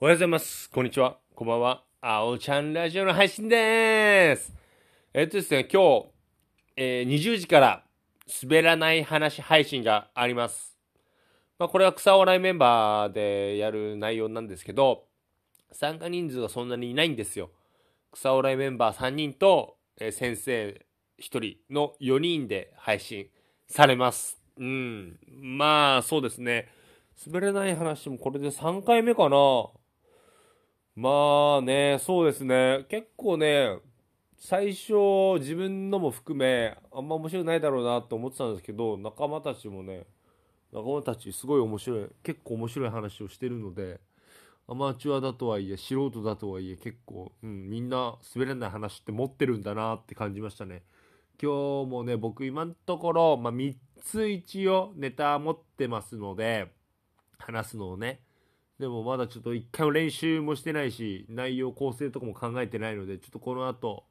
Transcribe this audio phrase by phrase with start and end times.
[0.00, 0.70] おはようございます。
[0.70, 1.18] こんにちは。
[1.34, 1.82] こんばんは。
[2.00, 4.54] あおちゃんラジオの配信です。
[5.12, 6.06] えっとですね、今日、
[6.76, 7.82] えー20時から
[8.40, 10.78] 滑らない話配信があります。
[11.58, 15.06] まあ、これは草笑いメンバーでやる内容なんですけど、
[15.72, 17.50] 参加人数がそんなにいないんですよ。
[18.12, 20.80] 草笑いメンバー3人と、えー先生
[21.20, 23.26] 1人の4人で配信
[23.66, 24.40] されます。
[24.58, 25.18] うん。
[25.26, 26.68] まあ、そうですね。
[27.26, 29.70] 滑らない話もこれで3回目かな。
[31.00, 32.84] まあね、そうですね。
[32.88, 33.78] 結構ね、
[34.36, 34.94] 最初
[35.38, 40.06] 自分のも含め、あんま面白くないだろうなと思ってたんですけど、仲間たちもね、
[40.72, 44.00] 仲間たちすごい面白い、結構面白い話をしてるので、
[44.66, 50.82] アマチュアだとはいえ、素人だとはいえ、結構、うん、みんな滑らない話って持ってるんだなって感じましたね。
[51.40, 56.72] 今日もね、僕今のところ、まあ、3つ一応ネタ持ってますので、
[57.38, 58.20] 話すのをね。
[58.78, 64.04] でもまだちょっと一回も練習もしてないし、内容構成とかも考えてないので、ちょっとこの後、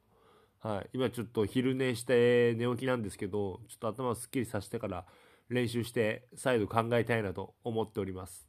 [0.60, 5.06] はい、今ちょっと昼寝して寝起きなんですけど、ちょっと頭をすっきりさせてから
[5.48, 8.46] 練習して再度考えたいなと思っております。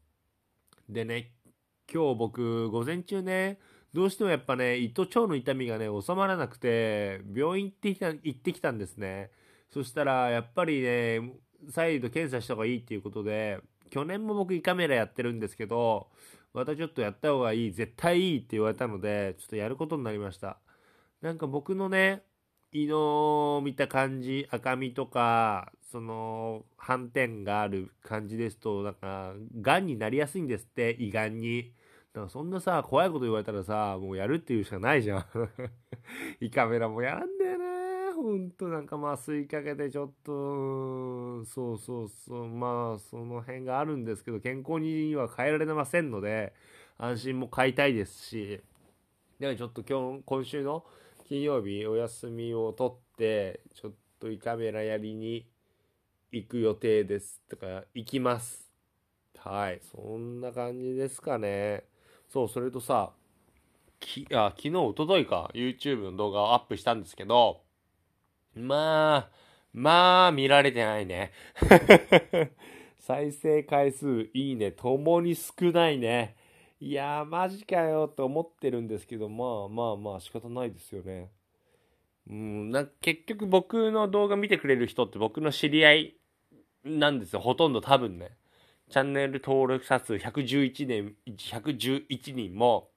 [0.90, 1.32] でね、
[1.92, 3.60] 今日僕午前中ね、
[3.94, 9.32] どうしてもやっぱね、胃と腸の痛みがね、収まらなくて、病院行ってきた、行ってきたんですね。
[9.72, 11.34] そしたら、やっぱりね、
[11.70, 13.60] 再度検査した方がいいっていうことで、
[13.90, 16.10] 去年も僕胃カメラやってるんですけど、
[16.54, 20.60] またちょっとやった方がいい、絶対いいって言われたので、ちょっとやることになりました。
[21.22, 22.24] なんか僕のね、
[22.72, 31.74] 胃の見た感じ、赤みとか、その、斑点がある感じですと、なんか、癌になりやすいんですって、胃がんに。
[32.14, 35.26] だからそんなさ、怖いこと言われたらさ、もうやるっていうしかないじゃん。
[36.42, 37.49] 胃カメラもやらんだよな。
[38.22, 46.54] ほんとなんか麻酔かけてちょっと、そうそうそう、まあ、その辺があるんですけど、健康には変えられませんので、
[46.98, 48.62] 安心も買いたいですし、
[49.40, 50.84] ではちょっと今日、今週の
[51.28, 55.48] 金曜日お休みを取って、ちょっと胃カメラやりに
[56.32, 57.42] 行く予定です。
[57.50, 58.70] とか、行きます。
[59.38, 59.80] はい。
[59.92, 61.86] そんな感じですかね。
[62.28, 63.14] そう、それとさ、
[64.00, 67.62] きあ昨日、一昨日か、YouTube の動画をアップしたんですけど、
[68.68, 69.30] まあ、
[69.74, 71.32] まあ、見られてないね。
[73.00, 76.36] 再生回数、いいね、ともに少ないね。
[76.80, 81.32] いやー、マジかよと思ってるんですけど、まあまあまあ、仕方ないですよね。
[82.30, 86.16] うん、な結局僕の動画見てくれる人って僕の知り合い
[86.84, 87.40] なんですよ。
[87.40, 88.38] ほとんど多分ね。
[88.90, 92.89] チャンネル登録者数111年、111人も、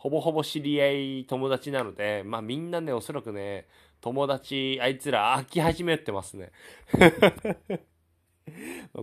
[0.00, 3.66] ほぼほぼ知り合い友達なので、まあみんなね、おそらくね、
[4.00, 6.52] 友達、あいつら飽き始めてますね。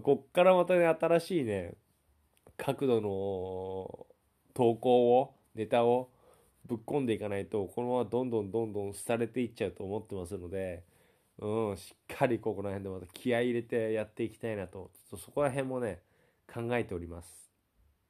[0.02, 1.76] こっからまたね、新しいね、
[2.58, 4.08] 角度の
[4.56, 6.10] 投稿を、ネタを
[6.66, 10.84] ぶっ込んでいかないと、このままどんどんどんどん廃れていっちゃうと思ってますので、
[11.38, 16.02] うん、しっかりここら辺でまた気合い入れてやっていきたいなと、ちょっとそこら辺もね、
[16.52, 17.52] 考えております。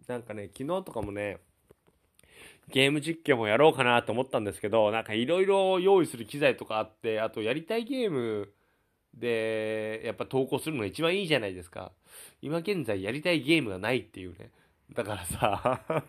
[0.08, 1.42] なんかね、昨日とかもね、
[2.70, 8.52] ゲーム実況もやろうかなと思ったんですけど、なんかいろいろ用意する機材とかあって、あとやりたいゲーム
[9.14, 11.92] で、やっぱ投稿するのが一番いいじゃないですか。
[12.42, 14.52] 今現在やりたいゲームがないっていうね。
[14.94, 15.82] だからさ、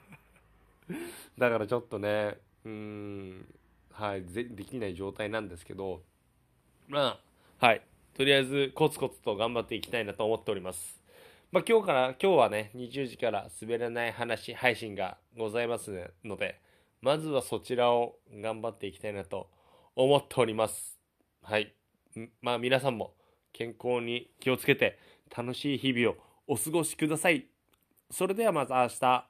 [1.39, 3.55] だからちょっとね、うん、
[3.93, 6.03] はい、できない状態なんですけど、
[6.89, 7.19] ま
[7.61, 7.83] あ、はい。
[8.15, 11.03] とりあえず、コツコツと頑張っていきたいなと思っております。
[11.51, 16.61] まあ、今日から、今日はね、20時から滑らない話配信がございますので、
[17.01, 19.49] まずはそちらを頑張っていきたいなと
[19.97, 21.01] 思っております。
[21.43, 21.75] はい。
[22.43, 23.15] まあ、皆さんも
[23.55, 24.99] 健康に気をつけて、
[25.35, 26.17] 楽しい日々を
[26.47, 27.47] お過ごしください。
[28.11, 29.29] それではまた明日。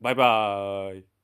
[0.00, 1.17] バイバーイ。